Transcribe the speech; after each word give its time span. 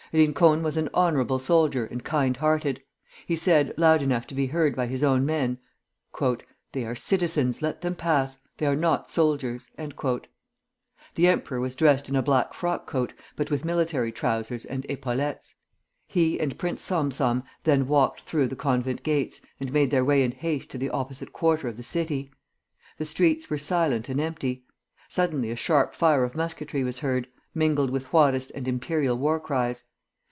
Rincon 0.13 0.61
was 0.61 0.75
an 0.75 0.89
honorable 0.93 1.39
soldier 1.39 1.85
and 1.85 2.03
kind 2.03 2.35
hearted. 2.35 2.83
He 3.25 3.37
said, 3.37 3.73
loud 3.77 4.01
enough 4.01 4.27
to 4.27 4.35
be 4.35 4.47
heard 4.47 4.75
by 4.75 4.85
his 4.87 5.05
own 5.05 5.25
men: 5.25 5.57
"They 6.73 6.83
are 6.83 6.95
citizens; 6.97 7.61
let 7.61 7.79
them 7.79 7.95
pass: 7.95 8.37
they 8.57 8.65
are 8.65 8.75
not 8.75 9.09
soldiers." 9.09 9.69
The 9.77 10.27
emperor 11.27 11.61
was 11.61 11.77
dressed 11.77 12.09
in 12.09 12.17
a 12.17 12.21
black 12.21 12.53
frock 12.53 12.87
coat, 12.87 13.13
but 13.37 13.49
with 13.49 13.63
military 13.63 14.11
trousers 14.11 14.65
and 14.65 14.85
epaulettes. 14.89 15.55
He 16.09 16.37
and 16.41 16.59
Prince 16.59 16.81
Salm 16.83 17.09
Salm 17.09 17.43
then 17.63 17.87
walked 17.87 18.19
through 18.23 18.47
the 18.49 18.57
convent 18.57 19.03
gates 19.03 19.39
and 19.61 19.71
made 19.71 19.91
their 19.91 20.03
way 20.03 20.23
in 20.23 20.33
haste 20.33 20.71
to 20.71 20.77
the 20.77 20.89
opposite 20.89 21.31
quarter 21.31 21.69
of 21.69 21.77
the 21.77 21.83
city. 21.83 22.31
The 22.97 23.05
streets 23.05 23.49
were 23.49 23.57
silent 23.57 24.09
and 24.09 24.19
empty. 24.19 24.65
Suddenly 25.07 25.51
a 25.51 25.55
sharp 25.55 25.93
fire 25.95 26.25
of 26.25 26.35
musketry 26.35 26.83
was 26.83 26.99
heard, 26.99 27.29
mingled 27.55 27.91
with 27.91 28.07
Juarist 28.09 28.51
and 28.53 28.67
Imperial 28.67 29.17
war 29.17 29.39
cries. 29.39 29.85